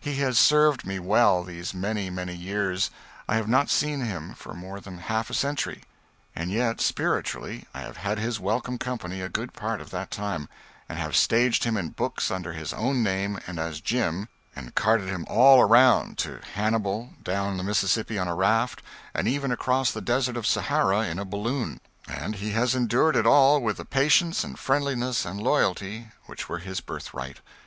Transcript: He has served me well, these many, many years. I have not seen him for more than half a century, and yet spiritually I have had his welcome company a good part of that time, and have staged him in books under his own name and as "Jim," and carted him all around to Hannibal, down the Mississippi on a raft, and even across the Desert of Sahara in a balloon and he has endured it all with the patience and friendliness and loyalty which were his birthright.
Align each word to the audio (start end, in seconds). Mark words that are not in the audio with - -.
He 0.00 0.14
has 0.20 0.38
served 0.38 0.86
me 0.86 0.98
well, 0.98 1.44
these 1.44 1.74
many, 1.74 2.08
many 2.08 2.34
years. 2.34 2.90
I 3.28 3.34
have 3.36 3.46
not 3.46 3.68
seen 3.68 4.00
him 4.00 4.32
for 4.32 4.54
more 4.54 4.80
than 4.80 4.96
half 5.00 5.28
a 5.28 5.34
century, 5.34 5.82
and 6.34 6.50
yet 6.50 6.80
spiritually 6.80 7.66
I 7.74 7.80
have 7.80 7.98
had 7.98 8.18
his 8.18 8.40
welcome 8.40 8.78
company 8.78 9.20
a 9.20 9.28
good 9.28 9.52
part 9.52 9.82
of 9.82 9.90
that 9.90 10.10
time, 10.10 10.48
and 10.88 10.98
have 10.98 11.14
staged 11.14 11.64
him 11.64 11.76
in 11.76 11.90
books 11.90 12.30
under 12.30 12.54
his 12.54 12.72
own 12.72 13.02
name 13.02 13.38
and 13.46 13.58
as 13.58 13.82
"Jim," 13.82 14.28
and 14.56 14.74
carted 14.74 15.08
him 15.10 15.26
all 15.28 15.60
around 15.60 16.16
to 16.24 16.40
Hannibal, 16.54 17.10
down 17.22 17.58
the 17.58 17.62
Mississippi 17.62 18.16
on 18.18 18.28
a 18.28 18.34
raft, 18.34 18.80
and 19.12 19.28
even 19.28 19.52
across 19.52 19.92
the 19.92 20.00
Desert 20.00 20.38
of 20.38 20.46
Sahara 20.46 21.00
in 21.00 21.18
a 21.18 21.26
balloon 21.26 21.82
and 22.08 22.36
he 22.36 22.52
has 22.52 22.74
endured 22.74 23.14
it 23.14 23.26
all 23.26 23.60
with 23.60 23.76
the 23.76 23.84
patience 23.84 24.42
and 24.42 24.58
friendliness 24.58 25.26
and 25.26 25.38
loyalty 25.38 26.12
which 26.24 26.48
were 26.48 26.60
his 26.60 26.80
birthright. 26.80 27.40